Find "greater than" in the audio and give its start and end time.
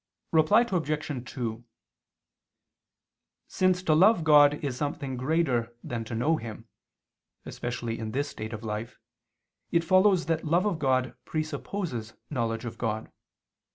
5.15-6.03